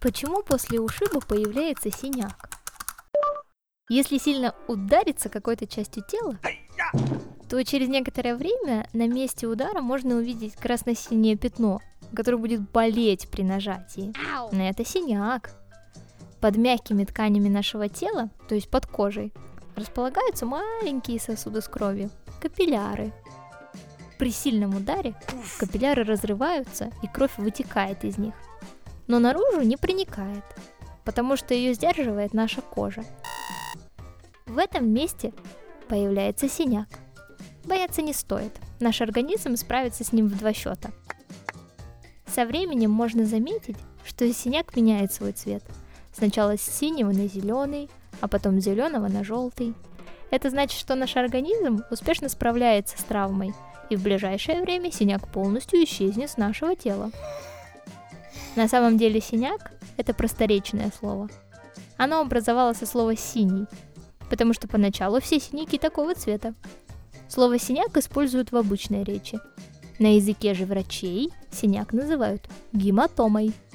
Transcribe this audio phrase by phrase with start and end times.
[0.00, 2.50] Почему после ушиба появляется синяк?
[3.88, 6.38] Если сильно удариться какой-то частью тела,
[7.48, 11.80] то через некоторое время на месте удара можно увидеть красно-синее пятно,
[12.14, 14.12] которое будет болеть при нажатии.
[14.52, 15.50] Но это синяк.
[16.40, 19.32] Под мягкими тканями нашего тела, то есть под кожей,
[19.74, 23.12] располагаются маленькие сосуды с кровью, капилляры.
[24.18, 25.14] При сильном ударе
[25.58, 28.34] капилляры разрываются и кровь вытекает из них
[29.08, 30.44] но наружу не проникает,
[31.04, 33.02] потому что ее сдерживает наша кожа.
[34.46, 35.32] В этом месте
[35.88, 36.88] появляется синяк.
[37.64, 40.90] Бояться не стоит, наш организм справится с ним в два счета.
[42.26, 45.64] Со временем можно заметить, что синяк меняет свой цвет.
[46.12, 47.90] Сначала с синего на зеленый,
[48.20, 49.74] а потом с зеленого на желтый.
[50.30, 53.54] Это значит, что наш организм успешно справляется с травмой,
[53.90, 57.10] и в ближайшее время синяк полностью исчезнет с нашего тела.
[58.56, 61.28] На самом деле синяк– это просторечное слово.
[61.96, 63.66] Оно образовалось от слова «синий»,
[64.30, 66.54] потому что поначалу все синяки такого цвета.
[67.28, 69.38] Слово «синяк» используют в обычной речи.
[69.98, 73.52] На языке же врачей синяк называют гематомой–